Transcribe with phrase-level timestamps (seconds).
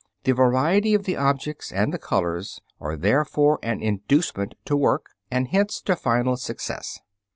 [0.23, 5.49] The variety of the objects and the colors are therefore an inducement to work and
[5.49, 6.99] hence to final success.